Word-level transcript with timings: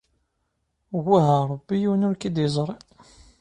Wah 1.05 1.27
a 1.39 1.47
Ṛebbi 1.51 1.75
yiwen 1.81 2.05
ur 2.07 2.15
k-id-yeẓṛi. 2.17 2.75